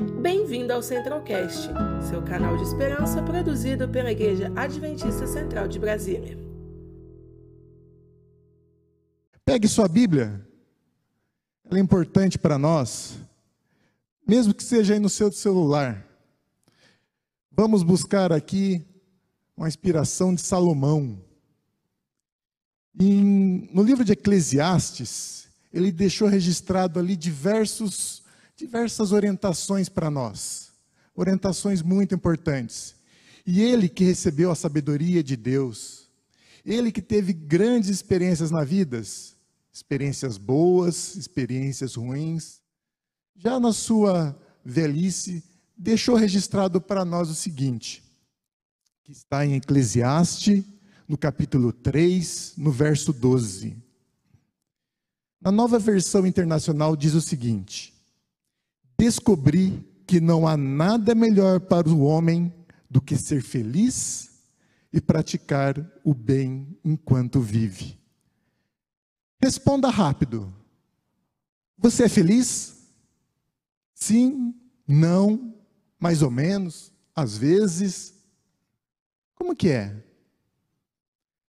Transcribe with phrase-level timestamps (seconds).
[0.00, 1.68] Bem-vindo ao Centralcast,
[2.08, 6.38] seu canal de esperança produzido pela Igreja Adventista Central de Brasília.
[9.44, 10.40] Pegue sua Bíblia,
[11.68, 13.18] ela é importante para nós,
[14.26, 16.06] mesmo que seja aí no seu celular.
[17.52, 18.82] Vamos buscar aqui
[19.54, 21.22] uma inspiração de Salomão.
[22.98, 28.22] Em, no livro de Eclesiastes, ele deixou registrado ali diversos,
[28.60, 30.70] diversas orientações para nós,
[31.14, 32.94] orientações muito importantes.
[33.46, 36.10] E ele que recebeu a sabedoria de Deus,
[36.64, 39.02] ele que teve grandes experiências na vida,
[39.72, 42.60] experiências boas, experiências ruins,
[43.34, 45.42] já na sua velhice,
[45.74, 48.04] deixou registrado para nós o seguinte,
[49.02, 50.62] que está em Eclesiastes,
[51.08, 53.74] no capítulo 3, no verso 12.
[55.40, 57.89] Na nova versão internacional diz o seguinte:
[59.00, 62.52] Descobri que não há nada melhor para o homem
[62.90, 64.42] do que ser feliz
[64.92, 65.74] e praticar
[66.04, 67.98] o bem enquanto vive.
[69.42, 70.54] Responda rápido.
[71.78, 72.90] Você é feliz?
[73.94, 74.54] Sim,
[74.86, 75.54] não,
[75.98, 78.12] mais ou menos, às vezes.
[79.34, 80.04] Como que é?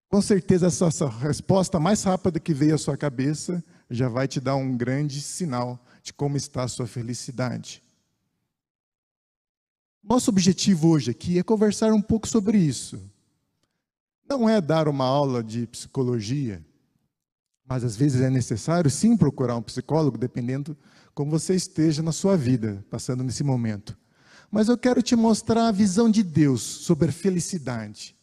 [0.07, 4.55] Com certeza essa resposta mais rápida que veio à sua cabeça já vai te dar
[4.55, 7.83] um grande sinal de como está a sua felicidade.
[10.03, 12.99] Nosso objetivo hoje aqui é conversar um pouco sobre isso.
[14.27, 16.65] Não é dar uma aula de psicologia,
[17.67, 20.75] mas às vezes é necessário sim procurar um psicólogo, dependendo
[21.13, 23.95] como você esteja na sua vida, passando nesse momento.
[24.49, 28.15] Mas eu quero te mostrar a visão de Deus sobre a felicidade.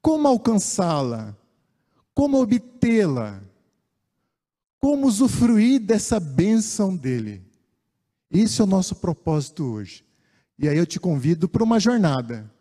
[0.00, 1.36] Como alcançá-la?
[2.12, 3.42] Como obtê-la?
[4.82, 7.40] Como usufruir dessa bênção dele?
[8.28, 10.04] Esse é o nosso propósito hoje.
[10.58, 12.52] E aí eu te convido para uma jornada,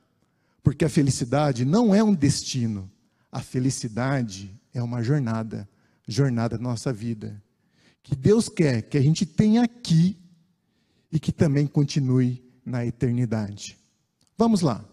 [0.61, 2.91] porque a felicidade não é um destino,
[3.31, 5.67] a felicidade é uma jornada
[6.07, 7.41] jornada da nossa vida.
[8.03, 10.15] Que Deus quer que a gente tenha aqui
[11.11, 13.79] e que também continue na eternidade.
[14.37, 14.85] Vamos lá.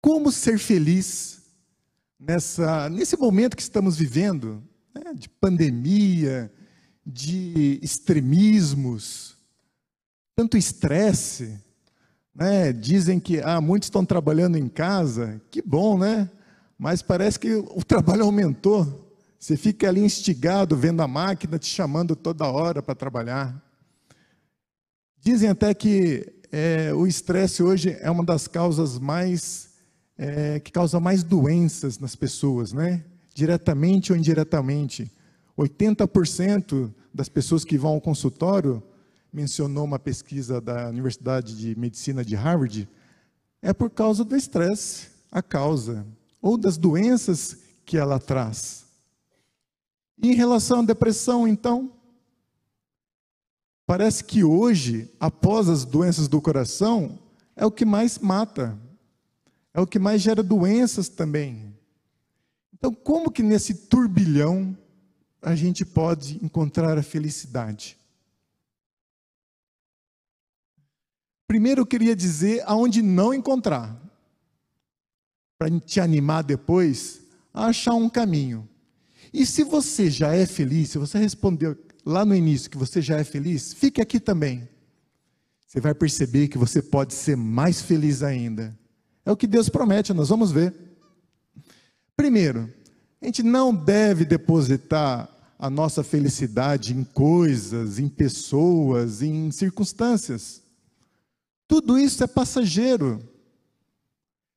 [0.00, 1.45] Como ser feliz
[2.18, 4.62] nessa, nesse momento que estamos vivendo,
[4.94, 6.52] né, de pandemia,
[7.04, 9.36] de extremismos,
[10.34, 11.58] tanto estresse,
[12.34, 12.72] né?
[12.72, 16.30] Dizem que ah, muitos estão trabalhando em casa, que bom, né?
[16.78, 19.06] Mas parece que o trabalho aumentou.
[19.38, 23.62] Você fica ali instigado, vendo a máquina te chamando toda hora para trabalhar.
[25.18, 29.65] Dizem até que é, o estresse hoje é uma das causas mais
[30.18, 33.04] é, que causa mais doenças nas pessoas, né?
[33.34, 35.10] Diretamente ou indiretamente.
[35.58, 38.82] 80% das pessoas que vão ao consultório,
[39.32, 42.88] mencionou uma pesquisa da Universidade de Medicina de Harvard,
[43.60, 46.06] é por causa do estresse, a causa,
[46.40, 48.86] ou das doenças que ela traz.
[50.22, 51.92] E em relação à depressão, então,
[53.86, 57.18] parece que hoje, após as doenças do coração,
[57.54, 58.78] é o que mais mata,
[59.76, 61.76] é o que mais gera doenças também.
[62.72, 64.74] Então, como que nesse turbilhão
[65.42, 67.98] a gente pode encontrar a felicidade?
[71.46, 74.00] Primeiro eu queria dizer aonde não encontrar
[75.58, 77.20] para te animar depois
[77.52, 78.66] a achar um caminho.
[79.30, 83.18] E se você já é feliz, se você respondeu lá no início que você já
[83.18, 84.66] é feliz, fique aqui também.
[85.66, 88.74] Você vai perceber que você pode ser mais feliz ainda.
[89.26, 90.72] É o que Deus promete, nós vamos ver.
[92.16, 92.72] Primeiro,
[93.20, 95.28] a gente não deve depositar
[95.58, 100.62] a nossa felicidade em coisas, em pessoas, em circunstâncias.
[101.66, 103.20] Tudo isso é passageiro.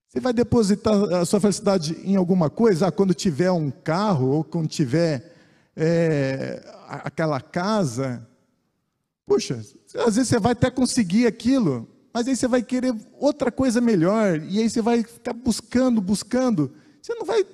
[0.07, 2.87] Você vai depositar a sua felicidade em alguma coisa?
[2.87, 5.35] Ah, quando tiver um carro ou quando tiver
[5.75, 8.27] é, aquela casa.
[9.25, 9.55] Puxa,
[10.05, 14.41] às vezes você vai até conseguir aquilo, mas aí você vai querer outra coisa melhor,
[14.49, 16.71] e aí você vai ficar buscando, buscando.
[17.01, 17.45] Você não vai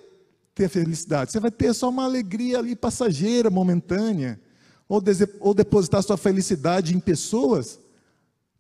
[0.54, 4.40] ter felicidade, você vai ter só uma alegria ali passageira, momentânea.
[4.88, 5.02] Ou,
[5.40, 7.80] ou depositar sua felicidade em pessoas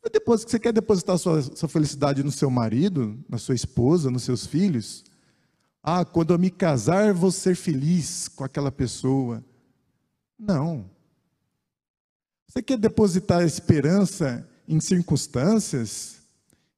[0.09, 4.23] depois que você quer depositar sua, sua felicidade no seu marido, na sua esposa, nos
[4.23, 5.03] seus filhos.
[5.81, 9.43] Ah, quando eu me casar, vou ser feliz com aquela pessoa.
[10.37, 10.89] Não.
[12.47, 16.17] Você quer depositar esperança em circunstâncias,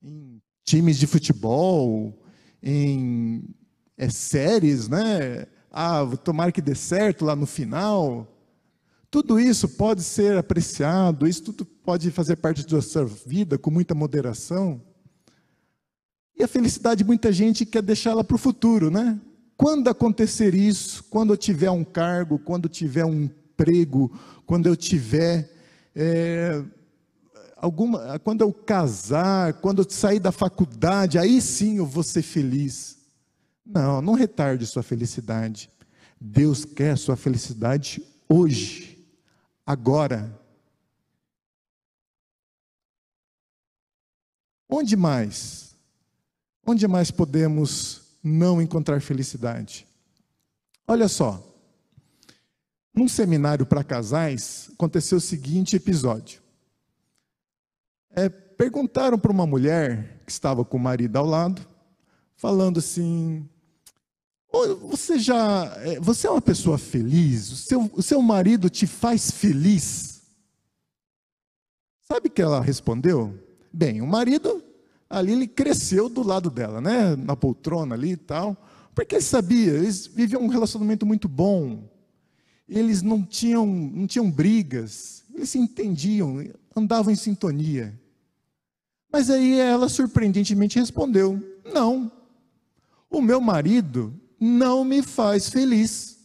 [0.04, 2.14] em times de futebol,
[2.62, 3.44] em
[3.98, 5.48] é, séries, né?
[5.72, 8.28] Ah, tomara que dê certo lá no final.
[9.10, 13.96] Tudo isso pode ser apreciado, isso tudo pode fazer parte da sua vida com muita
[13.96, 14.82] moderação.
[16.38, 19.20] E a felicidade, muita gente quer deixá-la para o futuro, né?
[19.56, 24.12] Quando acontecer isso, quando eu tiver um cargo, quando eu tiver um emprego,
[24.46, 25.50] quando eu tiver
[25.96, 26.64] é,
[27.60, 32.98] alguma, quando eu casar, quando eu sair da faculdade, aí sim eu vou ser feliz.
[33.66, 35.70] Não, não retarde sua felicidade.
[36.20, 39.06] Deus quer sua felicidade hoje,
[39.66, 40.40] agora.
[44.70, 45.76] Onde mais?
[46.66, 49.88] Onde mais podemos não encontrar felicidade?
[50.88, 51.44] Olha só.
[52.94, 56.42] Num seminário para casais, aconteceu o seguinte episódio.
[58.18, 61.62] É, perguntaram para uma mulher que estava com o marido ao lado,
[62.36, 63.48] falando assim:
[64.82, 67.52] você já, é, você é uma pessoa feliz?
[67.52, 70.24] O seu, o seu marido te faz feliz?
[72.02, 73.38] Sabe o que ela respondeu?
[73.72, 74.64] Bem, o marido
[75.08, 78.58] ali ele cresceu do lado dela, né, na poltrona ali e tal,
[78.96, 81.88] porque ele sabia, eles viviam um relacionamento muito bom.
[82.68, 86.44] Eles não tinham, não tinham brigas, eles se entendiam,
[86.76, 87.94] andavam em sintonia.
[89.12, 91.42] Mas aí ela surpreendentemente respondeu:
[91.74, 92.12] Não,
[93.10, 96.18] o meu marido não me faz feliz.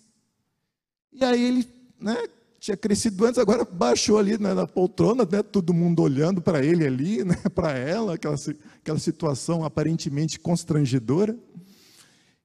[1.12, 1.68] E aí ele
[2.00, 2.16] né,
[2.58, 6.86] tinha crescido antes, agora baixou ali né, na poltrona, né, todo mundo olhando para ele
[6.86, 8.36] ali, né, para ela, aquela,
[8.80, 11.36] aquela situação aparentemente constrangedora.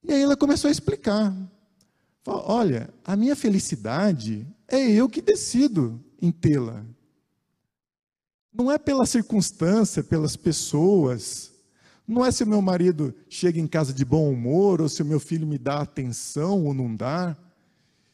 [0.04, 1.36] E aí ela começou a explicar.
[2.24, 6.86] Falou, Olha, a minha felicidade é eu que decido em tê-la.
[8.58, 11.52] Não é pela circunstância, pelas pessoas,
[12.08, 15.06] não é se o meu marido chega em casa de bom humor, ou se o
[15.06, 17.38] meu filho me dá atenção ou não dá.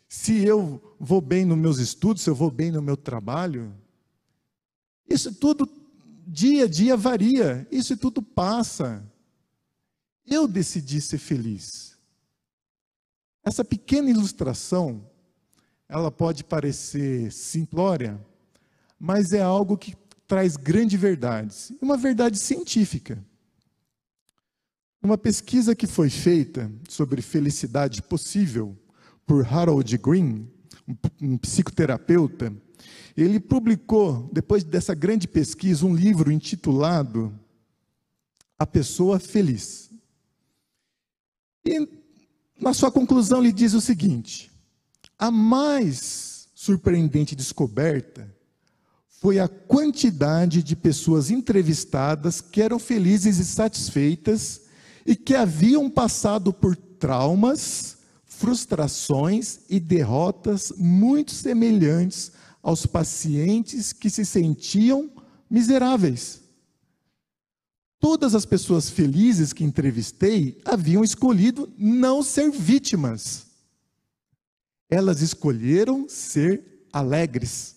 [0.09, 3.71] Se eu vou bem nos meus estudos, se eu vou bem no meu trabalho.
[5.07, 5.69] Isso tudo,
[6.27, 7.67] dia a dia, varia.
[7.71, 9.01] Isso tudo passa.
[10.25, 11.95] Eu decidi ser feliz.
[13.45, 15.07] Essa pequena ilustração,
[15.87, 18.19] ela pode parecer simplória,
[18.99, 19.95] mas é algo que
[20.27, 21.71] traz grandes verdades.
[21.81, 23.23] Uma verdade científica.
[25.01, 28.77] Uma pesquisa que foi feita sobre felicidade possível
[29.25, 30.49] por Harold Green,
[31.21, 32.53] um psicoterapeuta,
[33.15, 37.37] ele publicou, depois dessa grande pesquisa, um livro intitulado
[38.57, 39.91] A Pessoa Feliz.
[41.65, 41.87] E
[42.59, 44.51] na sua conclusão ele diz o seguinte:
[45.17, 48.32] a mais surpreendente descoberta
[49.23, 54.63] foi a quantidade de pessoas entrevistadas que eram felizes e satisfeitas
[55.05, 64.25] e que haviam passado por traumas, frustrações e derrotas muito semelhantes aos pacientes que se
[64.25, 65.09] sentiam
[65.49, 66.41] miseráveis.
[68.01, 73.45] Todas as pessoas felizes que entrevistei haviam escolhido não ser vítimas.
[74.89, 77.72] Elas escolheram ser alegres.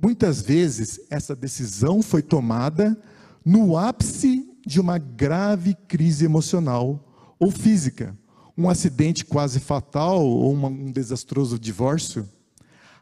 [0.00, 3.00] Muitas vezes essa decisão foi tomada
[3.44, 8.16] no ápice de uma grave crise emocional ou física,
[8.56, 12.28] um acidente quase fatal ou uma, um desastroso divórcio,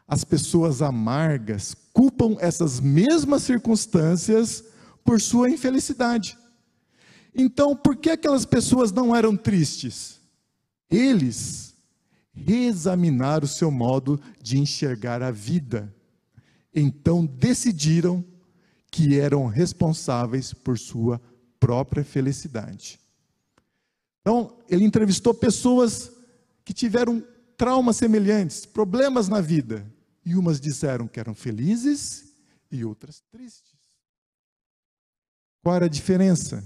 [0.07, 4.63] as pessoas amargas culpam essas mesmas circunstâncias
[5.03, 6.37] por sua infelicidade.
[7.33, 10.19] Então, por que aquelas pessoas não eram tristes?
[10.89, 11.73] Eles
[12.33, 15.93] reexaminaram o seu modo de enxergar a vida.
[16.73, 18.23] Então, decidiram
[18.89, 21.21] que eram responsáveis por sua
[21.59, 22.99] própria felicidade.
[24.21, 26.11] Então, ele entrevistou pessoas
[26.63, 27.21] que tiveram
[27.57, 29.85] traumas semelhantes, problemas na vida,
[30.25, 32.33] e umas disseram que eram felizes
[32.71, 33.73] e outras tristes.
[35.61, 36.63] Qual era a diferença?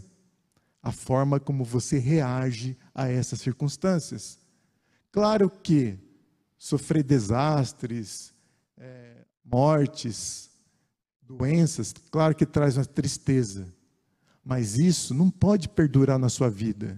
[0.82, 4.40] A forma como você reage a essas circunstâncias.
[5.12, 5.98] Claro que
[6.58, 8.34] sofrer desastres,
[9.50, 10.50] mortes,
[11.22, 13.74] doenças, claro que traz uma tristeza.
[14.44, 16.98] Mas isso não pode perdurar na sua vida.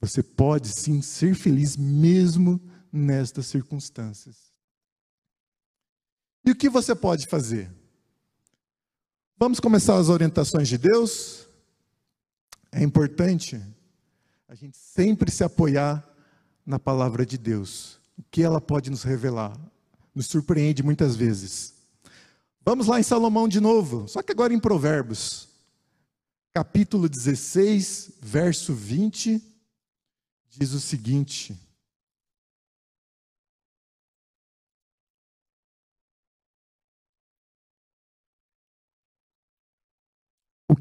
[0.00, 2.60] Você pode sim ser feliz mesmo
[2.92, 4.52] nestas circunstâncias.
[6.44, 7.70] E o que você pode fazer?
[9.38, 11.48] Vamos começar as orientações de Deus?
[12.70, 13.60] É importante
[14.48, 16.06] a gente sempre se apoiar
[16.66, 17.98] na palavra de Deus.
[18.16, 19.58] O que ela pode nos revelar?
[20.14, 21.74] Nos surpreende muitas vezes.
[22.64, 25.48] Vamos lá em Salomão de novo, só que agora em Provérbios
[26.54, 29.42] capítulo 16, verso 20,
[30.50, 31.58] diz o seguinte: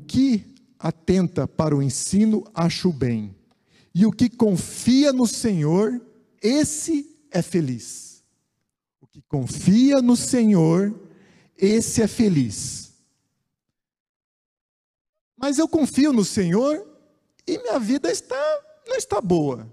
[0.07, 3.35] que atenta para o ensino, acha o bem.
[3.95, 5.99] E o que confia no Senhor,
[6.39, 8.12] esse é feliz.
[9.13, 10.93] Que confia no Senhor,
[11.55, 12.93] esse é feliz.
[15.37, 16.83] Mas eu confio no Senhor
[17.45, 18.35] e minha vida está
[18.87, 19.71] não está boa.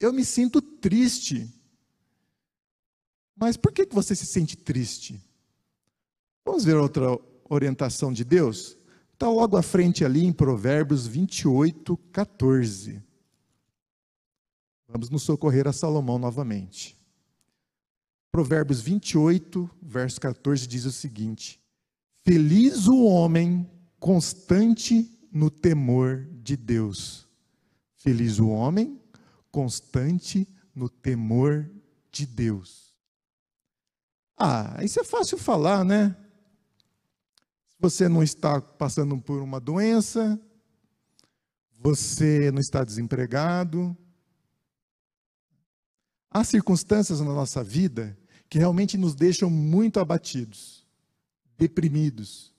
[0.00, 1.48] Eu me sinto triste.
[3.36, 5.22] Mas por que você se sente triste?
[6.44, 7.06] Vamos ver outra
[7.48, 8.76] orientação de Deus?
[9.12, 13.02] Está logo à frente ali em Provérbios 28, 14.
[14.88, 16.95] Vamos nos socorrer a Salomão novamente.
[18.36, 21.58] Provérbios 28, verso 14 diz o seguinte:
[22.22, 23.66] Feliz o homem
[23.98, 27.26] constante no temor de Deus.
[27.94, 29.00] Feliz o homem
[29.50, 31.66] constante no temor
[32.12, 32.94] de Deus.
[34.36, 36.14] Ah, isso é fácil falar, né?
[37.70, 40.38] Se você não está passando por uma doença,
[41.80, 43.96] você não está desempregado,
[46.36, 48.14] Há circunstâncias na nossa vida
[48.48, 50.84] que realmente nos deixam muito abatidos,
[51.58, 52.52] deprimidos.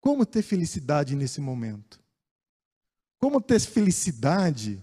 [0.00, 2.00] Como ter felicidade nesse momento?
[3.18, 4.82] Como ter felicidade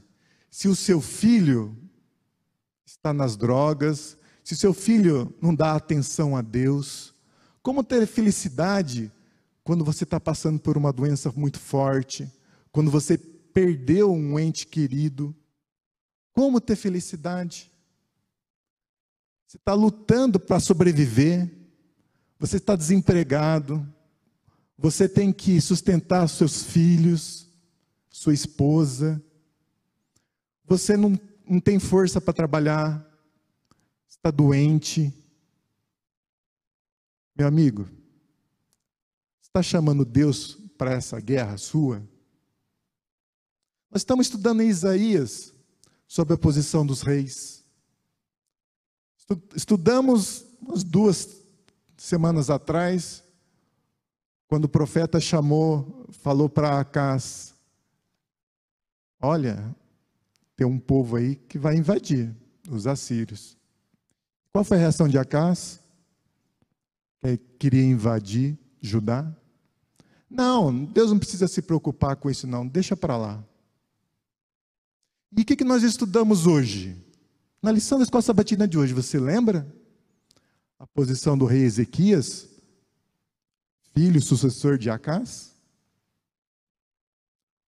[0.50, 1.76] se o seu filho
[2.86, 7.14] está nas drogas, se o seu filho não dá atenção a Deus?
[7.62, 9.12] Como ter felicidade
[9.64, 12.32] quando você está passando por uma doença muito forte,
[12.72, 15.36] quando você perdeu um ente querido?
[16.32, 17.72] Como ter felicidade?
[19.48, 21.50] Você está lutando para sobreviver,
[22.38, 23.88] você está desempregado,
[24.78, 27.48] você tem que sustentar seus filhos,
[28.10, 29.24] sua esposa,
[30.66, 33.04] você não, não tem força para trabalhar,
[34.10, 35.14] está doente.
[37.34, 37.88] Meu amigo,
[39.42, 42.00] está chamando Deus para essa guerra sua?
[43.90, 45.54] Nós estamos estudando em Isaías,
[46.06, 47.67] sobre a posição dos reis.
[49.56, 51.44] Estudamos umas duas
[51.98, 53.24] semanas atrás,
[54.48, 57.54] quando o profeta chamou, falou para Acás:
[59.20, 59.76] Olha,
[60.56, 62.34] tem um povo aí que vai invadir
[62.70, 63.58] os assírios.
[64.52, 65.80] Qual foi a reação de Acás?
[67.20, 69.32] Que queria invadir Judá?
[70.30, 73.44] Não, Deus não precisa se preocupar com isso, não, deixa para lá.
[75.36, 77.07] E o que, que nós estudamos hoje?
[77.62, 79.68] Na lição da escola sabatina de hoje, você lembra?
[80.78, 82.48] A posição do rei Ezequias,
[83.94, 85.56] filho sucessor de Acás?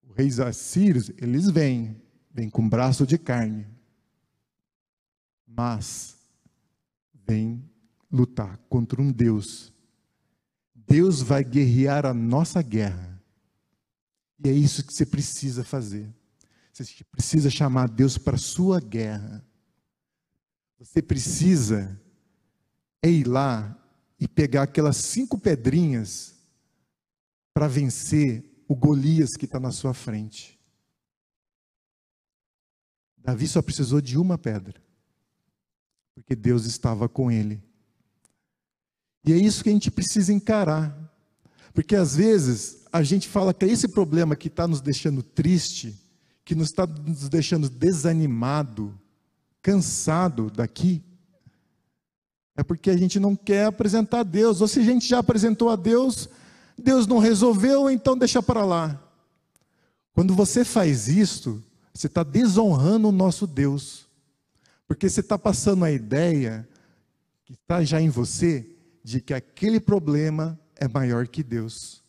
[0.02, 3.68] Os reis assírios, eles vêm, vêm com braço de carne,
[5.46, 6.18] mas
[7.28, 7.70] vêm
[8.10, 9.74] lutar contra um Deus.
[10.74, 13.22] Deus vai guerrear a nossa guerra.
[14.44, 16.14] E é isso que você precisa fazer.
[16.72, 19.46] Você precisa chamar Deus para a sua guerra.
[20.84, 21.98] Você precisa
[23.02, 23.78] ir lá
[24.20, 26.36] e pegar aquelas cinco pedrinhas
[27.54, 30.60] para vencer o Golias que está na sua frente.
[33.18, 34.82] Davi só precisou de uma pedra,
[36.14, 37.64] porque Deus estava com ele.
[39.26, 40.94] E é isso que a gente precisa encarar,
[41.74, 45.98] porque às vezes a gente fala que é esse problema que está nos deixando triste,
[46.44, 49.00] que nos está nos deixando desanimado,
[49.64, 51.02] cansado daqui,
[52.56, 55.70] é porque a gente não quer apresentar a Deus, ou se a gente já apresentou
[55.70, 56.30] a Deus,
[56.78, 59.02] Deus não resolveu, então deixa para lá.
[60.14, 64.08] Quando você faz isto, você está desonrando o nosso Deus,
[64.88, 66.68] porque você está passando a ideia
[67.46, 68.70] que está já em você
[69.04, 72.04] de que aquele problema é maior que Deus.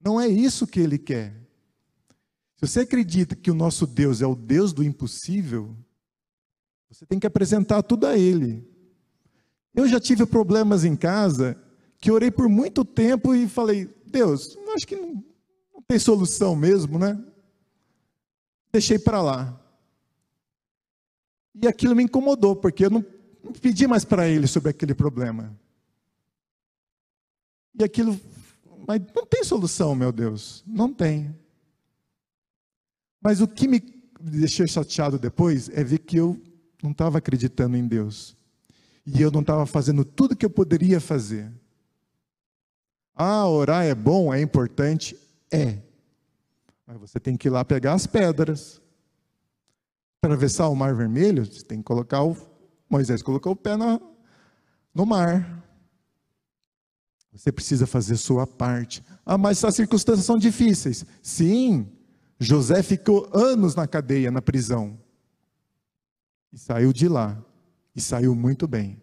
[0.00, 1.34] Não é isso que ele quer.
[2.56, 5.76] Se você acredita que o nosso Deus é o Deus do impossível,
[6.90, 8.66] você tem que apresentar tudo a Ele.
[9.74, 11.60] Eu já tive problemas em casa
[12.00, 15.24] que orei por muito tempo e falei: Deus, acho que não,
[15.74, 17.22] não tem solução mesmo, né?
[18.72, 19.60] Deixei para lá.
[21.62, 23.04] E aquilo me incomodou, porque eu não,
[23.42, 25.58] não pedi mais para Ele sobre aquele problema.
[27.78, 28.18] E aquilo,
[28.86, 31.34] mas não tem solução, meu Deus, não tem.
[33.20, 33.80] Mas o que me
[34.20, 36.40] deixou chateado depois é ver que eu
[36.86, 38.36] não estava acreditando em Deus.
[39.04, 41.52] E eu não estava fazendo tudo que eu poderia fazer.
[43.14, 45.16] Ah, orar é bom, é importante?
[45.50, 45.78] É.
[46.86, 48.80] Mas você tem que ir lá pegar as pedras.
[50.22, 52.36] Atravessar o mar vermelho, você tem que colocar o.
[52.88, 54.00] Moisés colocou o pé na,
[54.94, 55.64] no mar.
[57.32, 59.04] Você precisa fazer sua parte.
[59.24, 61.04] Ah, mas as circunstâncias são difíceis.
[61.20, 61.88] Sim,
[62.38, 64.98] José ficou anos na cadeia, na prisão.
[66.56, 67.38] E saiu de lá.
[67.94, 68.98] E saiu muito bem.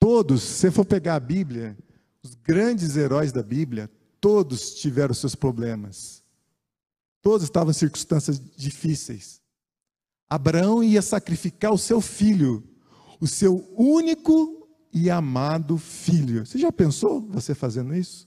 [0.00, 1.76] Todos, se você for pegar a Bíblia,
[2.22, 3.90] os grandes heróis da Bíblia,
[4.22, 6.24] todos tiveram seus problemas.
[7.20, 9.42] Todos estavam em circunstâncias difíceis.
[10.30, 12.64] Abraão ia sacrificar o seu filho,
[13.20, 16.46] o seu único e amado filho.
[16.46, 18.26] Você já pensou você fazendo isso?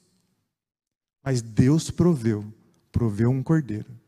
[1.24, 2.46] Mas Deus proveu,
[2.92, 4.01] proveu um cordeiro.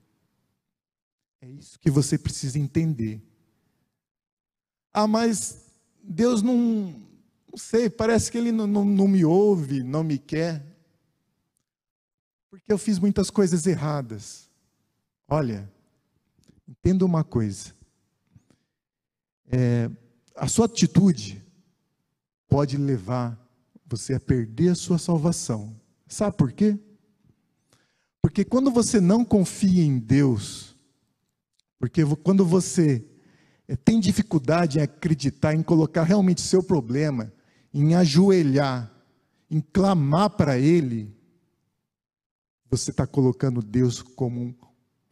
[1.44, 3.22] É isso que você precisa entender.
[4.94, 5.66] Ah, mas
[6.02, 10.66] Deus não, não sei, parece que Ele não, não, não me ouve, não me quer.
[12.50, 14.50] Porque eu fiz muitas coisas erradas.
[15.28, 15.70] Olha,
[16.66, 17.76] entenda uma coisa.
[19.52, 19.92] É,
[20.38, 21.44] a sua atitude
[22.48, 23.38] pode levar
[23.86, 25.76] você a perder a sua salvação.
[26.08, 26.80] Sabe por quê?
[28.22, 30.73] Porque quando você não confia em Deus,
[31.84, 33.06] porque quando você
[33.68, 37.30] eh, tem dificuldade em acreditar, em colocar realmente seu problema,
[37.74, 38.90] em ajoelhar,
[39.52, 41.14] em clamar para Ele,
[42.70, 44.56] você está colocando Deus como um,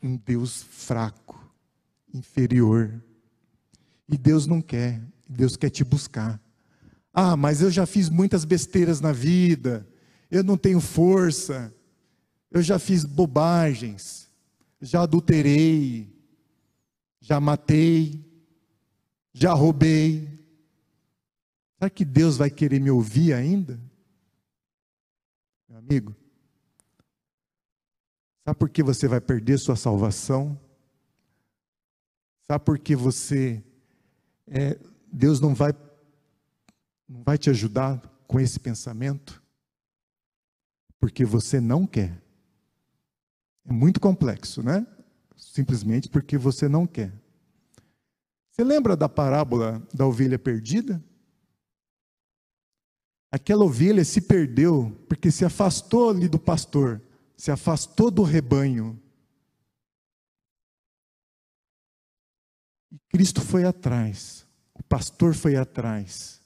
[0.02, 1.46] um Deus fraco,
[2.14, 3.04] inferior.
[4.08, 6.42] E Deus não quer, Deus quer te buscar.
[7.14, 9.86] Ah, mas eu já fiz muitas besteiras na vida,
[10.32, 11.76] eu não tenho força,
[12.50, 14.30] eu já fiz bobagens,
[14.82, 16.21] já adulterei,
[17.22, 18.26] já matei,
[19.32, 20.28] já roubei.
[21.78, 23.80] Será que Deus vai querer me ouvir ainda?
[25.70, 26.16] Meu amigo,
[28.44, 30.60] sabe por que você vai perder sua salvação?
[32.42, 33.64] Sabe por que você,
[34.48, 34.78] é,
[35.12, 35.72] Deus não vai,
[37.08, 39.42] não vai te ajudar com esse pensamento?
[41.00, 42.22] Porque você não quer.
[43.66, 44.86] É muito complexo, né?
[45.52, 47.12] Simplesmente porque você não quer.
[48.50, 51.04] Você lembra da parábola da ovelha perdida?
[53.30, 57.02] Aquela ovelha se perdeu porque se afastou ali do pastor,
[57.36, 58.98] se afastou do rebanho.
[62.90, 66.42] E Cristo foi atrás, o pastor foi atrás.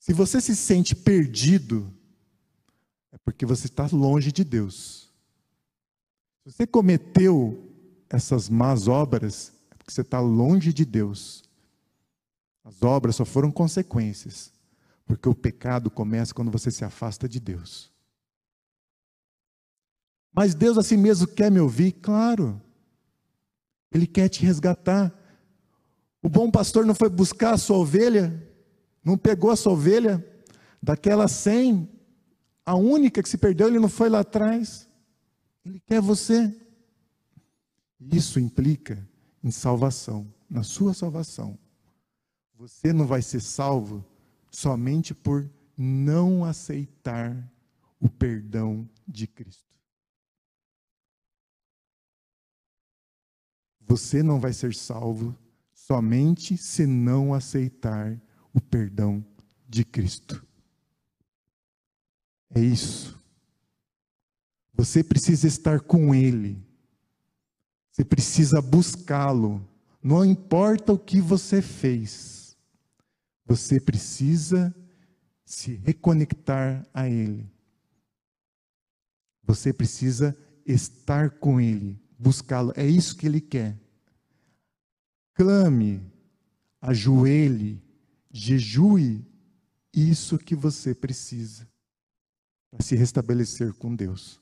[0.00, 1.94] Se você se sente perdido,
[3.12, 5.09] é porque você está longe de Deus.
[6.42, 7.70] Se você cometeu
[8.08, 11.44] essas más obras, é porque você está longe de Deus.
[12.64, 14.52] As obras só foram consequências,
[15.06, 17.90] porque o pecado começa quando você se afasta de Deus.
[20.32, 21.92] Mas Deus assim mesmo quer me ouvir?
[21.92, 22.60] Claro.
[23.92, 25.12] Ele quer te resgatar.
[26.22, 28.48] O bom pastor não foi buscar a sua ovelha,
[29.04, 30.24] não pegou a sua ovelha,
[30.82, 31.88] daquela cem,
[32.64, 34.89] a única que se perdeu, ele não foi lá atrás.
[35.64, 36.54] Ele quer você.
[38.00, 39.06] Isso implica
[39.42, 41.58] em salvação, na sua salvação.
[42.54, 44.04] Você não vai ser salvo
[44.50, 47.50] somente por não aceitar
[47.98, 49.70] o perdão de Cristo.
[53.80, 55.36] Você não vai ser salvo
[55.72, 58.20] somente se não aceitar
[58.54, 59.24] o perdão
[59.68, 60.46] de Cristo.
[62.54, 63.19] É isso.
[64.80, 66.56] Você precisa estar com Ele.
[67.90, 69.62] Você precisa buscá-lo.
[70.02, 72.56] Não importa o que você fez.
[73.44, 74.74] Você precisa
[75.44, 77.46] se reconectar a Ele.
[79.42, 82.72] Você precisa estar com Ele, buscá-lo.
[82.74, 83.78] É isso que Ele quer.
[85.34, 86.00] Clame,
[86.80, 87.82] ajoelhe,
[88.30, 89.26] jejue
[89.92, 91.68] isso que você precisa
[92.70, 94.39] para se restabelecer com Deus.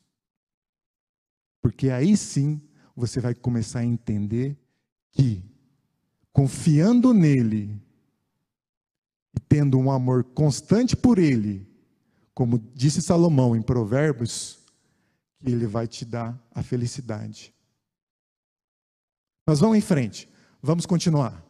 [1.60, 2.60] Porque aí sim
[2.94, 4.56] você vai começar a entender
[5.12, 5.42] que,
[6.32, 7.80] confiando nele
[9.34, 11.66] e tendo um amor constante por ele,
[12.34, 14.58] como disse Salomão em Provérbios,
[15.38, 17.54] que ele vai te dar a felicidade.
[19.46, 20.28] Mas vamos em frente,
[20.60, 21.44] vamos continuar.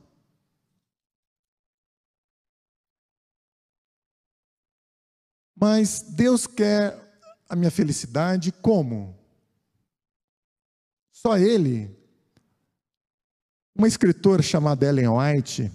[5.60, 6.96] Mas Deus quer
[7.48, 9.17] a minha felicidade como?
[11.20, 11.90] Só ele.
[13.74, 15.70] Uma escritora chamada Ellen White,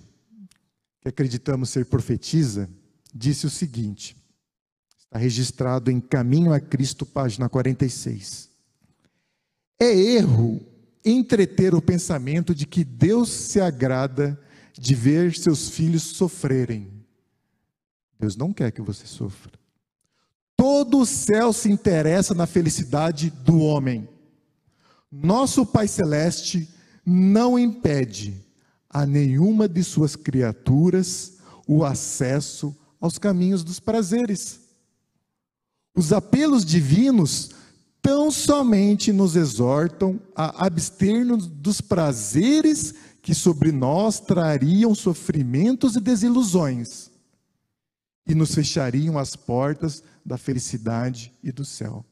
[1.01, 2.69] que acreditamos ser profetisa,
[3.13, 4.15] disse o seguinte:
[4.97, 8.49] está registrado em Caminho a Cristo, página 46.
[9.81, 10.65] É erro
[11.03, 14.39] entreter o pensamento de que Deus se agrada
[14.71, 17.05] de ver seus filhos sofrerem.
[18.17, 19.51] Deus não quer que você sofra.
[20.55, 24.07] Todo o céu se interessa na felicidade do homem.
[25.15, 26.67] Nosso Pai Celeste
[27.05, 28.43] não impede
[28.89, 31.33] a nenhuma de suas criaturas
[31.67, 34.59] o acesso aos caminhos dos prazeres.
[35.95, 37.51] Os apelos divinos
[38.01, 47.11] tão somente nos exortam a abster-nos dos prazeres que sobre nós trariam sofrimentos e desilusões
[48.25, 52.03] e nos fechariam as portas da felicidade e do céu.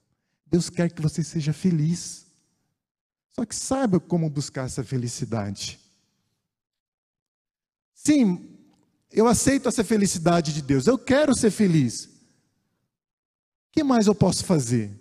[0.45, 2.30] Deus quer que você seja feliz.
[3.33, 5.79] Só que saiba como buscar essa felicidade.
[7.93, 8.57] Sim,
[9.11, 10.87] eu aceito essa felicidade de Deus.
[10.87, 12.05] Eu quero ser feliz.
[12.05, 14.91] O que mais eu posso fazer?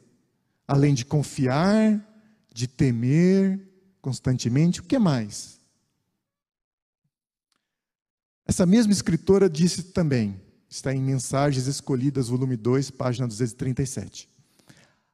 [0.66, 2.01] Além de confiar,
[2.53, 3.69] de temer
[4.01, 5.59] constantemente, o que mais?
[8.47, 14.29] Essa mesma escritora disse também, está em Mensagens Escolhidas, volume 2, página 237.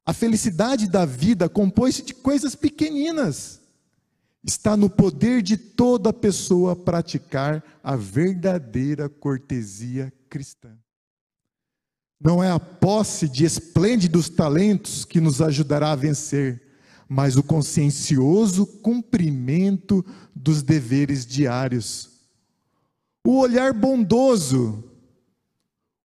[0.06, 3.60] A felicidade da vida compõe-se de coisas pequeninas
[4.46, 10.70] Está no poder de toda pessoa praticar a verdadeira cortesia cristã.
[12.20, 16.62] Não é a posse de esplêndidos talentos que nos ajudará a vencer,
[17.08, 22.20] mas o consciencioso cumprimento dos deveres diários.
[23.24, 24.84] O olhar bondoso,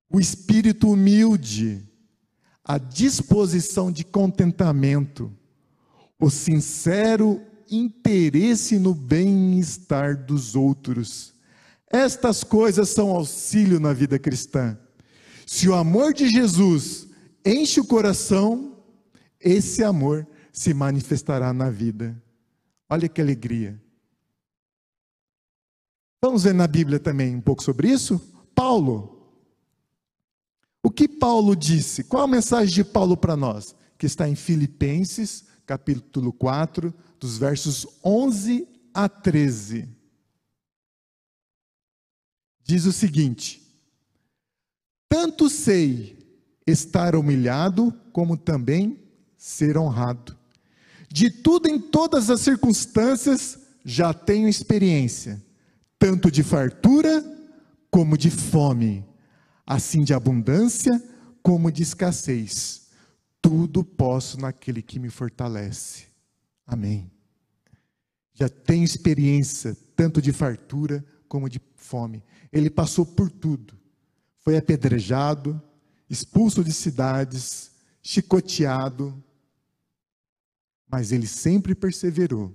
[0.09, 1.87] o espírito humilde,
[2.63, 5.31] a disposição de contentamento,
[6.19, 11.33] o sincero interesse no bem-estar dos outros.
[11.89, 14.77] Estas coisas são auxílio na vida cristã.
[15.45, 17.07] Se o amor de Jesus
[17.45, 18.77] enche o coração,
[19.39, 22.21] esse amor se manifestará na vida.
[22.89, 23.81] Olha que alegria.
[26.21, 28.21] Vamos ver na Bíblia também um pouco sobre isso?
[28.53, 29.20] Paulo.
[30.91, 32.03] O que Paulo disse?
[32.03, 33.73] Qual a mensagem de Paulo para nós?
[33.97, 39.87] Que está em Filipenses, capítulo 4, dos versos 11 a 13.
[42.61, 43.65] Diz o seguinte:
[45.07, 46.19] Tanto sei
[46.67, 48.99] estar humilhado, como também
[49.37, 50.37] ser honrado.
[51.09, 55.41] De tudo em todas as circunstâncias já tenho experiência,
[55.97, 57.23] tanto de fartura
[57.89, 59.05] como de fome,
[59.71, 61.01] assim de abundância
[61.41, 62.89] como de escassez.
[63.41, 66.07] Tudo posso naquele que me fortalece.
[66.67, 67.09] Amém.
[68.33, 72.21] Já tem experiência tanto de fartura como de fome.
[72.51, 73.79] Ele passou por tudo.
[74.41, 75.61] Foi apedrejado,
[76.09, 79.23] expulso de cidades, chicoteado,
[80.85, 82.53] mas ele sempre perseverou.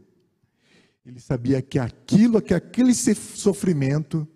[1.04, 4.28] Ele sabia que aquilo, que aquele sofrimento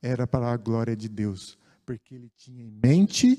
[0.00, 3.38] era para a glória de Deus, porque ele tinha em mente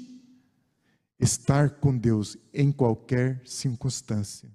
[1.20, 4.50] estar com Deus em qualquer circunstância.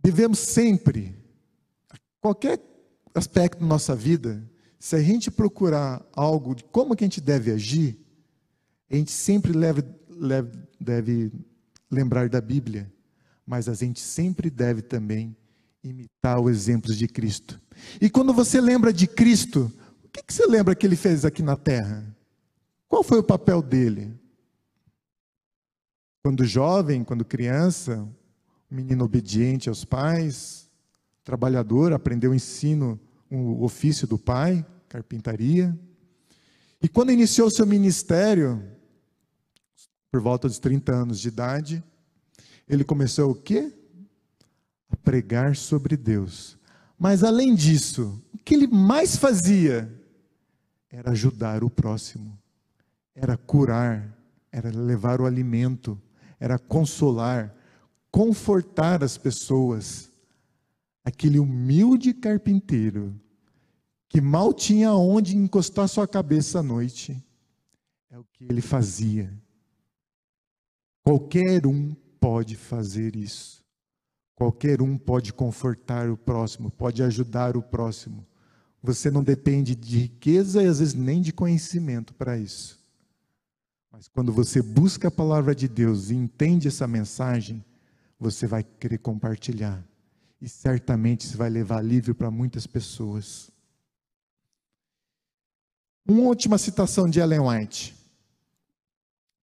[0.00, 1.14] Devemos sempre,
[2.20, 2.60] qualquer
[3.14, 4.42] aspecto da nossa vida,
[4.78, 7.98] se a gente procurar algo de como que a gente deve agir,
[8.90, 11.32] a gente sempre leve, leve, deve
[11.90, 12.92] lembrar da Bíblia,
[13.46, 15.36] mas a gente sempre deve também
[15.84, 17.60] imitar os exemplos de Cristo.
[18.00, 19.72] E quando você lembra de Cristo,
[20.12, 22.04] que, que você lembra que ele fez aqui na terra?
[22.86, 24.12] Qual foi o papel dele?
[26.22, 28.06] Quando jovem, quando criança,
[28.70, 30.70] um menino obediente aos pais,
[31.24, 35.76] trabalhador, aprendeu o ensino, o ofício do pai, carpintaria.
[36.82, 38.62] E quando iniciou seu ministério,
[40.10, 41.82] por volta dos 30 anos de idade,
[42.68, 43.72] ele começou o quê?
[44.90, 46.58] A pregar sobre Deus.
[46.98, 50.01] Mas além disso, o que ele mais fazia
[50.92, 52.38] era ajudar o próximo,
[53.14, 54.16] era curar,
[54.52, 56.00] era levar o alimento,
[56.38, 57.54] era consolar,
[58.10, 60.12] confortar as pessoas.
[61.02, 63.18] Aquele humilde carpinteiro
[64.08, 67.20] que mal tinha onde encostar sua cabeça à noite,
[68.10, 69.32] é o que ele fazia.
[71.02, 73.64] Qualquer um pode fazer isso.
[74.34, 78.26] Qualquer um pode confortar o próximo, pode ajudar o próximo.
[78.82, 82.80] Você não depende de riqueza e às vezes nem de conhecimento para isso.
[83.92, 87.64] Mas quando você busca a palavra de Deus e entende essa mensagem,
[88.18, 89.86] você vai querer compartilhar.
[90.40, 93.52] E certamente isso vai levar alívio para muitas pessoas.
[96.08, 97.94] Uma última citação de Ellen White,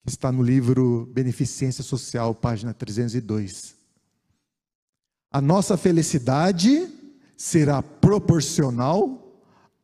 [0.04, 3.76] que está no livro Beneficência Social, página 302.
[5.32, 6.92] A nossa felicidade
[7.38, 9.29] será proporcional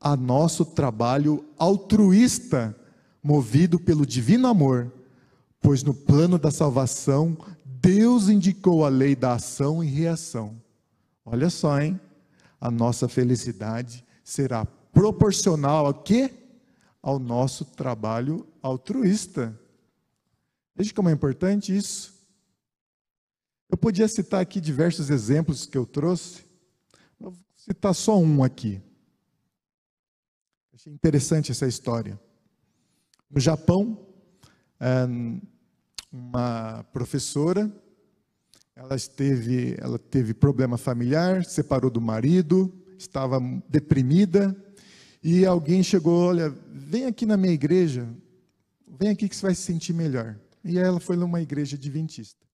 [0.06, 2.80] a nosso trabalho altruísta,
[3.24, 4.94] movido pelo divino amor,
[5.60, 10.62] pois no plano da salvação, Deus indicou a lei da ação e reação.
[11.26, 12.00] Olha só, hein?
[12.62, 16.32] A nossa felicidade será proporcional a quê?
[17.02, 19.60] Ao nosso trabalho altruísta.
[20.76, 22.14] Veja como é importante isso.
[23.68, 26.44] Eu podia citar aqui diversos exemplos que eu trouxe,
[27.20, 28.80] vou citar só um aqui.
[30.76, 32.20] Achei interessante essa história.
[33.32, 33.98] No Japão,
[34.78, 35.08] é,
[36.12, 37.72] uma professora,
[38.76, 44.54] ela teve, ela teve problema familiar, separou do marido, estava deprimida,
[45.24, 48.14] e alguém chegou, olha, vem aqui na minha igreja,
[49.00, 50.38] vem aqui que você vai se sentir melhor.
[50.62, 52.46] E ela foi numa igreja adventista.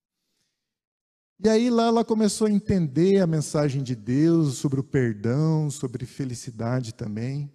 [1.43, 6.05] E aí lá ela começou a entender a mensagem de Deus sobre o perdão, sobre
[6.05, 7.51] felicidade também.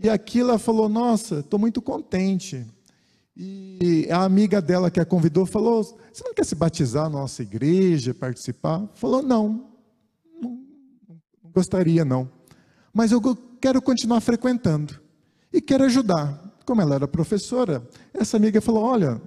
[0.00, 2.64] E aqui ela falou: Nossa, estou muito contente.
[3.36, 7.42] E a amiga dela que a convidou falou: Você não quer se batizar na nossa
[7.42, 8.88] igreja, participar?
[8.94, 9.70] Falou: Não,
[10.40, 10.50] não,
[11.42, 12.30] não gostaria não.
[12.92, 13.20] Mas eu
[13.60, 15.00] quero continuar frequentando
[15.52, 16.46] e quero ajudar.
[16.64, 19.20] Como ela era professora, essa amiga falou: Olha,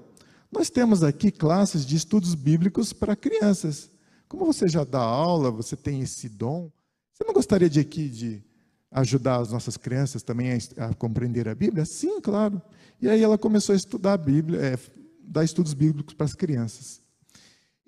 [0.52, 3.92] nós temos aqui classes de estudos bíblicos para crianças.
[4.28, 6.72] Como você já dá aula, você tem esse dom,
[7.14, 8.42] você não gostaria de aqui de
[8.92, 11.86] ajudar as nossas crianças também a, a compreender a Bíblia?
[11.86, 12.62] Sim, claro.
[13.02, 14.80] E aí ela começou a estudar a Bíblia, é,
[15.24, 17.02] dar estudos bíblicos para as crianças.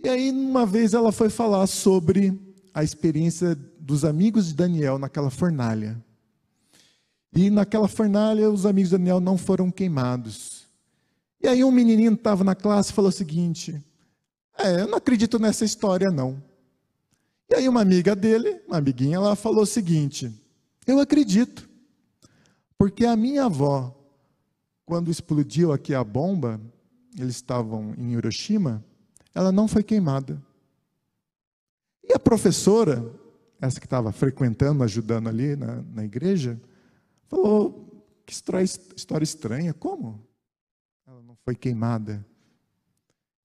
[0.03, 2.37] E aí, uma vez, ela foi falar sobre
[2.73, 6.01] a experiência dos amigos de Daniel naquela fornalha.
[7.33, 10.67] E naquela fornalha, os amigos de Daniel não foram queimados.
[11.41, 13.81] E aí, um menininho estava na classe e falou o seguinte:
[14.57, 16.41] É, eu não acredito nessa história, não.
[17.49, 20.31] E aí, uma amiga dele, uma amiguinha lá, falou o seguinte:
[20.85, 21.69] Eu acredito.
[22.77, 23.95] Porque a minha avó,
[24.85, 26.59] quando explodiu aqui a bomba,
[27.17, 28.83] eles estavam em Hiroshima,
[29.33, 30.41] ela não foi queimada.
[32.03, 33.09] E a professora,
[33.61, 36.59] essa que estava frequentando, ajudando ali na, na igreja,
[37.27, 40.21] falou: que história estranha, como?
[41.07, 42.25] Ela não foi queimada.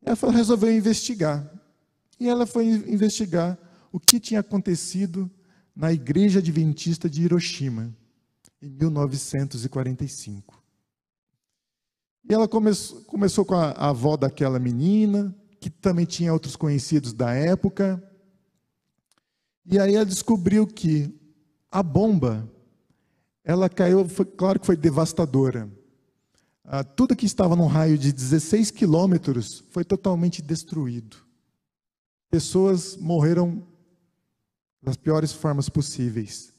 [0.02, 1.48] Ela falou, resolveu investigar.
[2.18, 3.58] E ela foi investigar
[3.92, 5.30] o que tinha acontecido
[5.78, 7.94] na igreja adventista de Hiroshima,
[8.60, 10.60] em 1945.
[12.28, 17.12] E ela começou, começou com a, a avó daquela menina, que também tinha outros conhecidos
[17.12, 18.02] da época.
[19.64, 21.14] E aí ela descobriu que
[21.70, 22.52] a bomba,
[23.44, 25.70] ela caiu, foi, claro que foi devastadora.
[26.64, 31.18] Ah, tudo que estava num raio de 16 quilômetros foi totalmente destruído.
[32.28, 33.64] Pessoas morreram
[34.82, 36.52] das piores formas possíveis.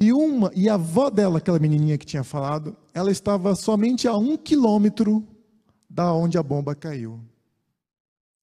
[0.00, 4.16] E uma, e a avó dela, aquela menininha que tinha falado, ela estava somente a
[4.16, 5.26] um quilômetro
[5.90, 7.20] da onde a bomba caiu.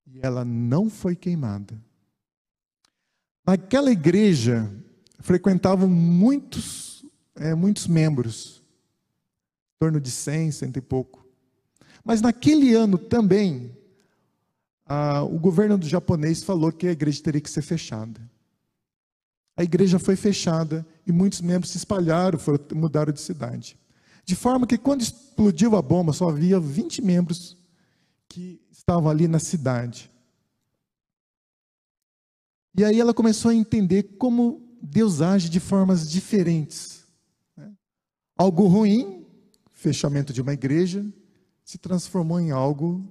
[0.06, 1.82] E ela não foi queimada.
[3.46, 4.70] Naquela igreja
[5.20, 8.62] frequentavam muitos, é, muitos membros,
[9.76, 11.26] em torno de cem, cento e pouco.
[12.04, 13.76] Mas naquele ano também,
[14.86, 18.22] a, o governo do japonês falou que a igreja teria que ser fechada
[19.58, 23.80] a igreja foi fechada e muitos membros se espalharam, foram, mudaram de cidade.
[24.26, 27.58] De forma que quando explodiu a bomba, só havia 20 membros
[28.28, 30.12] que estavam ali na cidade.
[32.78, 37.06] E aí ela começou a entender como Deus age de formas diferentes.
[37.56, 37.72] Né?
[38.36, 39.26] Algo ruim,
[39.72, 41.06] fechamento de uma igreja,
[41.64, 43.08] se transformou em algo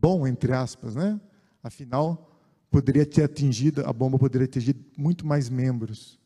[0.00, 1.20] bom, entre aspas, né?
[1.62, 2.30] Afinal,
[2.70, 6.18] poderia ter atingido, a bomba poderia ter atingido muito mais membros.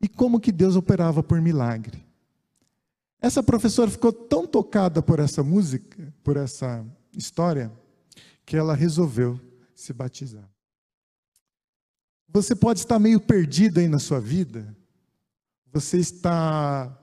[0.00, 2.06] E como que Deus operava por milagre?
[3.20, 7.72] Essa professora ficou tão tocada por essa música, por essa história,
[8.46, 9.40] que ela resolveu
[9.74, 10.48] se batizar.
[12.28, 14.76] Você pode estar meio perdido aí na sua vida,
[15.72, 16.96] você está.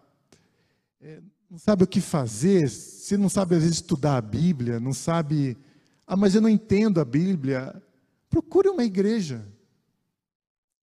[1.56, 5.58] Não sabe o que fazer, você não sabe às vezes estudar a Bíblia, não sabe.
[6.06, 7.82] Ah, mas eu não entendo a Bíblia.
[8.30, 9.48] Procure uma igreja.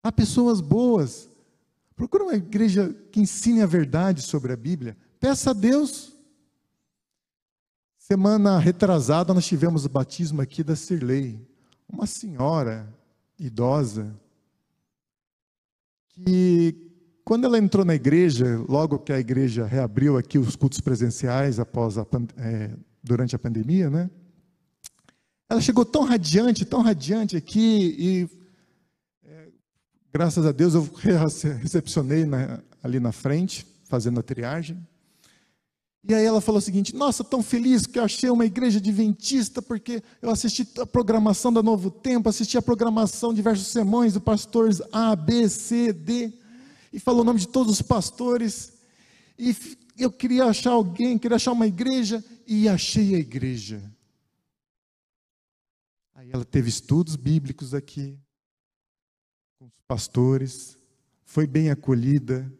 [0.01, 1.27] Há pessoas boas.
[1.93, 4.95] Procure uma igreja que ensine a verdade sobre a Bíblia.
[5.19, 6.17] Peça a Deus.
[7.97, 11.45] Semana retrasada, nós tivemos o batismo aqui da Sirlei.
[11.86, 12.88] Uma senhora
[13.38, 14.17] idosa
[16.13, 16.90] que
[17.31, 21.97] quando ela entrou na igreja, logo que a igreja reabriu aqui os cultos presenciais após
[21.97, 24.09] a, é, durante a pandemia, né?
[25.49, 28.29] Ela chegou tão radiante, tão radiante aqui, e
[29.25, 29.47] é,
[30.13, 30.81] Graças a Deus eu
[31.61, 34.85] recepcionei na, ali na frente, fazendo a triagem.
[36.03, 39.61] E aí ela falou o seguinte: Nossa, tão feliz que eu achei uma igreja adventista,
[39.61, 44.19] porque eu assisti a programação da Novo Tempo, assisti a programação de diversos sermões do
[44.19, 46.40] pastores A, B, C, D,
[46.91, 48.73] e falou o nome de todos os pastores.
[49.38, 49.56] E
[49.97, 53.82] eu queria achar alguém, queria achar uma igreja, e achei a igreja.
[56.13, 58.19] Aí ela teve estudos bíblicos aqui,
[59.58, 60.77] com os pastores,
[61.23, 62.51] foi bem acolhida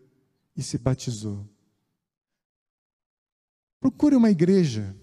[0.56, 1.48] e se batizou.
[3.80, 4.96] Procure uma igreja,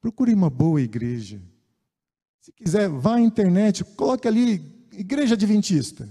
[0.00, 1.40] procure uma boa igreja.
[2.40, 6.08] Se quiser, vá à internet, coloque ali igreja adventista,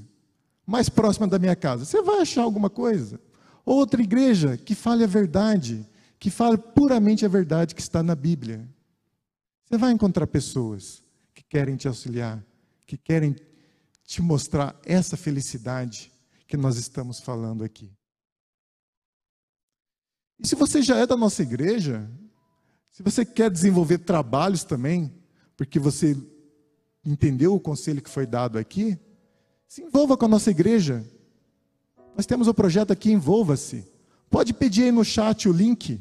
[0.66, 1.86] mais próxima da minha casa.
[1.86, 3.20] Você vai achar alguma coisa.
[3.66, 5.88] Outra igreja que fale a verdade,
[6.20, 8.68] que fale puramente a verdade que está na Bíblia.
[9.66, 12.44] Você vai encontrar pessoas que querem te auxiliar,
[12.86, 13.36] que querem
[14.06, 16.12] te mostrar essa felicidade
[16.48, 17.92] que nós estamos falando aqui.
[20.40, 22.10] E se você já é da nossa igreja,
[22.92, 25.12] se você quer desenvolver trabalhos também,
[25.56, 26.16] porque você
[27.04, 29.00] entendeu o conselho que foi dado aqui,
[29.74, 31.04] se envolva com a nossa igreja.
[32.16, 33.84] Nós temos o um projeto aqui, envolva-se.
[34.30, 36.00] Pode pedir aí no chat o link.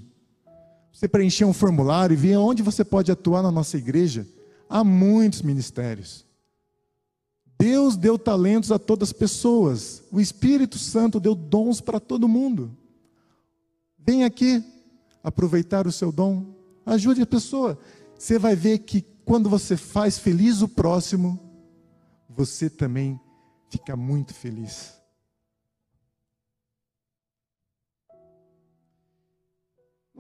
[0.93, 4.29] Você preencher um formulário e ver onde você pode atuar na nossa igreja.
[4.69, 6.27] Há muitos ministérios.
[7.59, 10.03] Deus deu talentos a todas as pessoas.
[10.13, 12.77] O Espírito Santo deu dons para todo mundo.
[13.99, 14.63] Vem aqui
[15.25, 16.45] aproveitar o seu dom.
[16.85, 17.79] Ajude a pessoa.
[18.19, 21.41] Você vai ver que quando você faz feliz o próximo,
[22.29, 23.19] você também
[23.73, 24.93] fica muito feliz.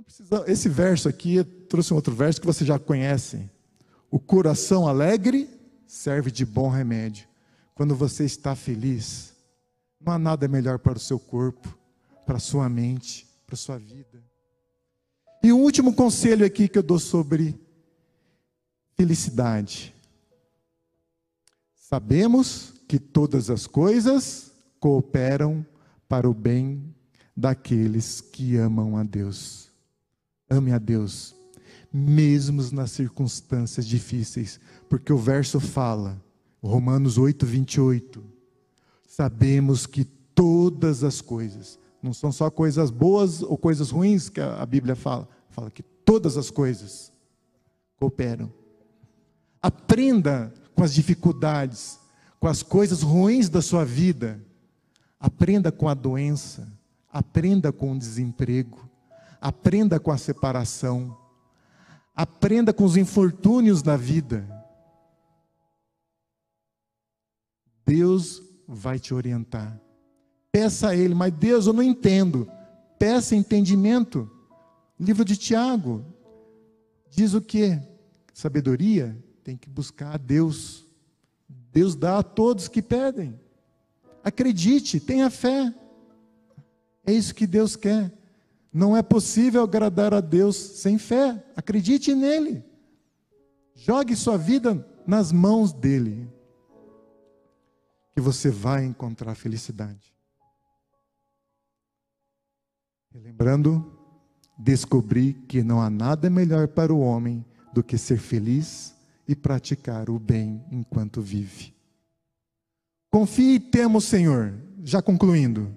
[0.04, 3.48] Precisa, esse verso aqui, eu trouxe um outro verso que você já conhece.
[4.10, 5.48] O coração alegre
[5.86, 7.28] serve de bom remédio.
[7.74, 9.34] Quando você está feliz,
[10.00, 11.78] não há nada melhor para o seu corpo,
[12.26, 14.22] para a sua mente, para a sua vida.
[15.42, 17.58] E o último conselho aqui que eu dou sobre
[18.96, 19.94] felicidade.
[21.74, 25.64] Sabemos que todas as coisas cooperam
[26.06, 26.94] para o bem
[27.34, 29.70] daqueles que amam a Deus.
[30.50, 31.34] Ame a Deus,
[31.90, 36.22] mesmo nas circunstâncias difíceis, porque o verso fala,
[36.62, 38.22] Romanos 8, 28.
[39.08, 44.66] Sabemos que todas as coisas não são só coisas boas ou coisas ruins que a
[44.66, 45.26] Bíblia fala.
[45.48, 47.10] Fala que todas as coisas
[47.96, 48.52] cooperam.
[49.62, 52.01] Aprenda com as dificuldades,
[52.42, 54.44] com as coisas ruins da sua vida.
[55.20, 56.76] Aprenda com a doença.
[57.08, 58.90] Aprenda com o desemprego.
[59.40, 61.16] Aprenda com a separação.
[62.16, 64.44] Aprenda com os infortúnios da vida.
[67.86, 69.80] Deus vai te orientar.
[70.50, 72.50] Peça a Ele, mas Deus, eu não entendo.
[72.98, 74.28] Peça entendimento.
[74.98, 76.04] Livro de Tiago
[77.08, 77.80] diz o que?
[78.34, 80.81] Sabedoria tem que buscar a Deus.
[81.72, 83.40] Deus dá a todos que pedem.
[84.22, 85.74] Acredite, tenha fé.
[87.04, 88.12] É isso que Deus quer.
[88.72, 91.42] Não é possível agradar a Deus sem fé.
[91.56, 92.62] Acredite nele.
[93.74, 96.30] Jogue sua vida nas mãos dele.
[98.14, 100.12] Que você vai encontrar felicidade.
[103.14, 103.98] Lembrando,
[104.58, 108.94] descobri que não há nada melhor para o homem do que ser feliz
[109.26, 111.74] e praticar o bem enquanto vive.
[113.10, 114.54] Confie e tema o Senhor.
[114.82, 115.76] Já concluindo.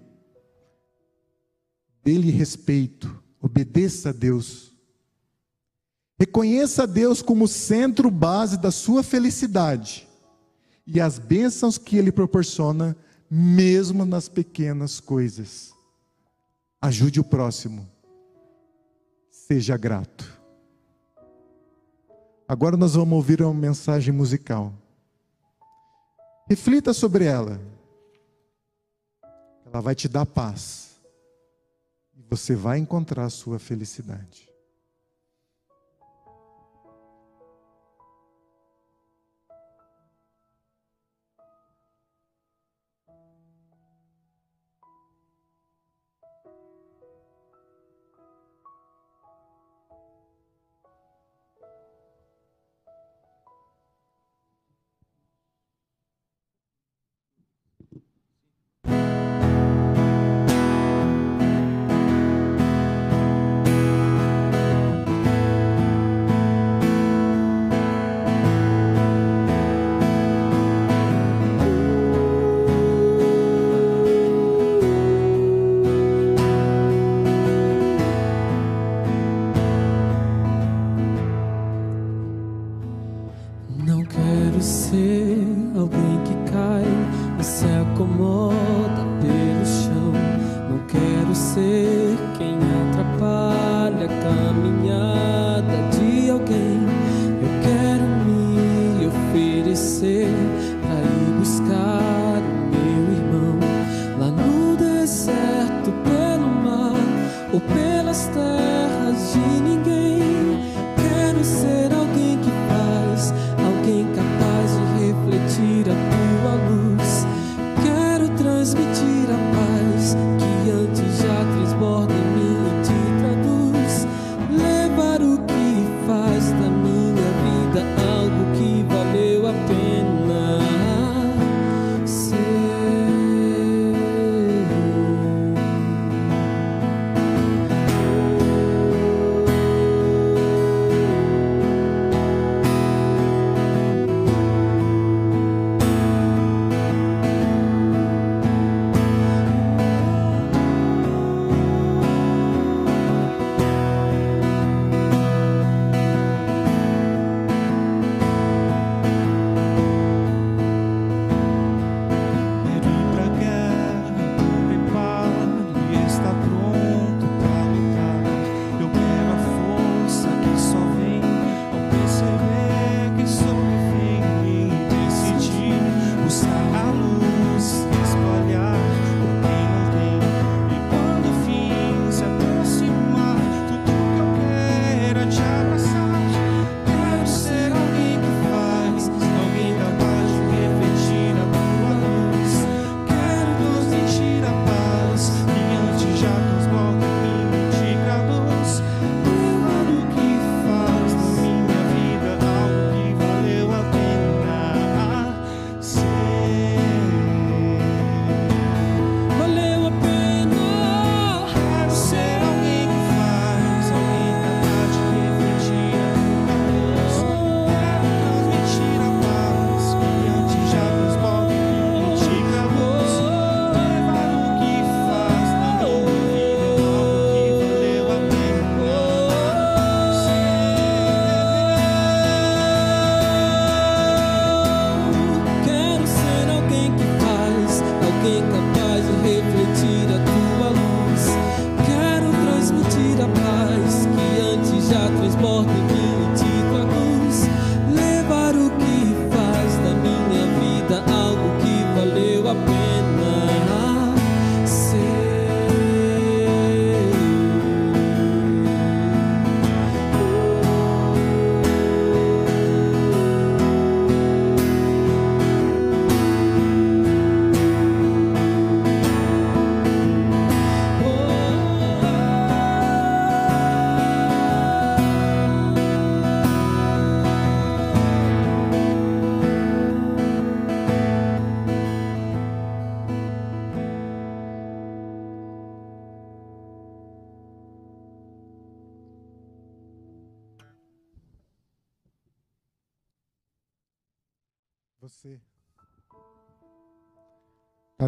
[2.03, 4.71] Dê-lhe respeito, obedeça a Deus.
[6.17, 10.07] Reconheça a Deus como centro base da sua felicidade
[10.87, 12.95] e as bênçãos que Ele proporciona,
[13.29, 15.73] mesmo nas pequenas coisas.
[16.79, 17.89] Ajude o próximo.
[19.31, 20.34] Seja grato.
[22.47, 24.71] Agora nós vamos ouvir uma mensagem musical.
[26.47, 27.59] Reflita sobre ela.
[29.65, 31.01] Ela vai te dar paz.
[32.15, 34.54] E você vai encontrar a sua felicidade.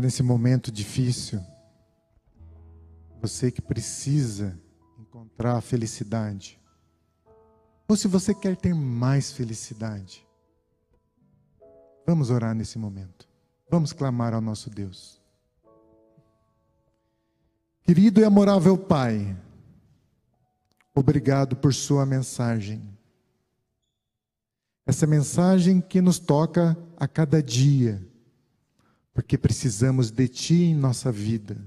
[0.07, 1.45] Nesse momento difícil.
[3.19, 4.57] Você que precisa
[4.97, 6.57] encontrar a felicidade.
[7.89, 10.25] Ou se você quer ter mais felicidade.
[12.05, 13.27] Vamos orar nesse momento.
[13.69, 15.21] Vamos clamar ao nosso Deus.
[17.83, 19.37] Querido e amorável Pai,
[20.95, 22.97] obrigado por Sua mensagem.
[24.85, 28.01] Essa mensagem que nos toca a cada dia,
[29.18, 31.57] porque precisamos de Ti em nossa vida.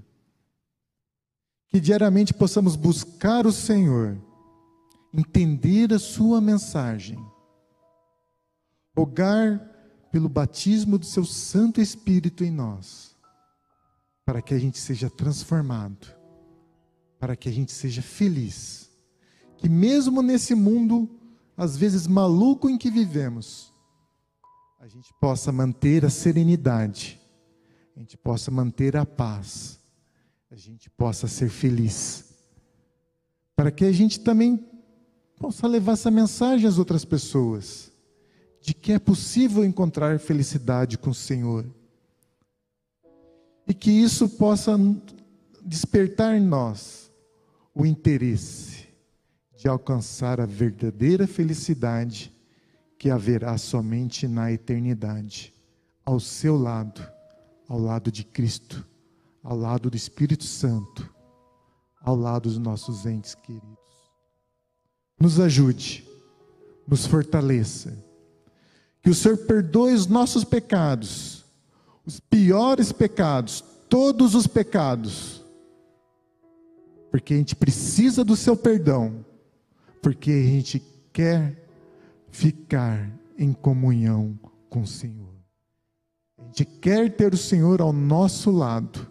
[1.68, 4.16] Que diariamente possamos buscar o Senhor,
[5.12, 7.18] entender a Sua mensagem,
[8.96, 9.58] rogar
[10.12, 13.16] pelo batismo do Seu Santo Espírito em nós,
[14.24, 16.06] para que a gente seja transformado,
[17.18, 18.88] para que a gente seja feliz.
[19.56, 21.10] Que mesmo nesse mundo
[21.56, 23.74] às vezes maluco em que vivemos,
[24.78, 27.19] a gente possa manter a serenidade,
[28.00, 29.78] a gente possa manter a paz,
[30.50, 32.32] a gente possa ser feliz.
[33.54, 34.66] Para que a gente também
[35.38, 37.92] possa levar essa mensagem às outras pessoas,
[38.62, 41.66] de que é possível encontrar felicidade com o Senhor.
[43.68, 44.78] E que isso possa
[45.62, 47.12] despertar em nós
[47.74, 48.88] o interesse
[49.58, 52.32] de alcançar a verdadeira felicidade
[52.98, 55.52] que haverá somente na eternidade,
[56.02, 57.06] ao seu lado,
[57.70, 58.84] ao lado de Cristo,
[59.44, 61.08] ao lado do Espírito Santo,
[62.02, 63.78] ao lado dos nossos entes queridos.
[65.16, 66.04] Nos ajude,
[66.84, 67.96] nos fortaleça.
[69.00, 71.44] Que o Senhor perdoe os nossos pecados,
[72.04, 75.40] os piores pecados, todos os pecados,
[77.08, 79.24] porque a gente precisa do seu perdão,
[80.02, 81.68] porque a gente quer
[82.32, 83.08] ficar
[83.38, 84.36] em comunhão
[84.68, 85.39] com o Senhor.
[86.46, 89.06] Gente quer ter o Senhor ao nosso lado.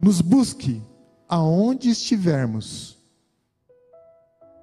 [0.00, 0.82] Nos busque
[1.28, 2.98] aonde estivermos,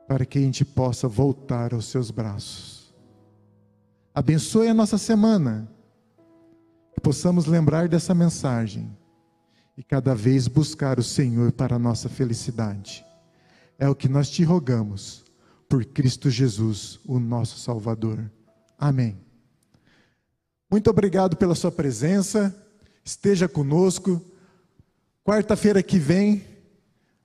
[0.08, 2.94] para que a gente possa voltar aos seus braços.
[4.14, 5.72] Abençoe a nossa semana,
[6.94, 8.96] que possamos lembrar dessa mensagem
[9.78, 13.06] e cada vez buscar o Senhor para a nossa felicidade.
[13.80, 15.26] É o que nós te rogamos,
[15.68, 18.30] por Cristo Jesus, o nosso Salvador.
[18.78, 19.31] Amém.
[20.72, 22.56] Muito obrigado pela sua presença,
[23.04, 24.22] esteja conosco.
[25.22, 26.46] Quarta-feira que vem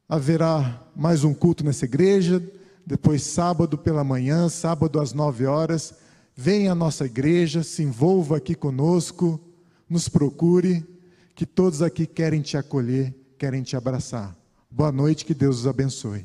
[0.08, 2.42] haverá mais um culto nessa igreja,
[2.84, 5.94] depois sábado pela manhã, sábado às nove horas.
[6.34, 9.40] Venha à nossa igreja, se envolva aqui conosco,
[9.88, 10.84] nos procure,
[11.32, 14.36] que todos aqui querem te acolher, querem te abraçar.
[14.68, 16.24] Boa noite, que Deus os abençoe.